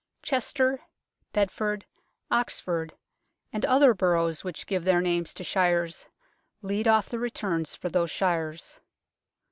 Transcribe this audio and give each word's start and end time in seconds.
Chester, 0.23 0.81
Bedford, 1.31 1.85
Oxford, 2.31 2.95
and 3.53 3.63
other 3.63 3.93
boroughs 3.93 4.43
which 4.43 4.65
give 4.65 4.83
their 4.83 4.99
names 4.99 5.31
to 5.35 5.43
shires 5.43 6.07
lead 6.63 6.87
off 6.87 7.07
the 7.07 7.19
returns 7.19 7.75
for 7.75 7.87
those 7.89 8.09
shires. 8.09 8.79